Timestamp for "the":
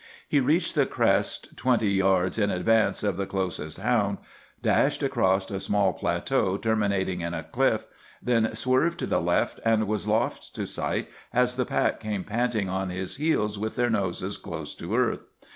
0.73-0.87, 3.17-3.27, 9.05-9.21, 11.55-11.65